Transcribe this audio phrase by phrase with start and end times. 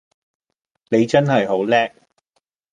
[0.89, 1.91] 你真係好叻!